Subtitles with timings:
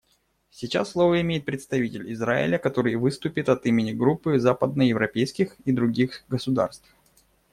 [0.49, 6.89] Сейчас слово имеет представитель Израиля, который выступит от имени Группы западноевропейских и других государств.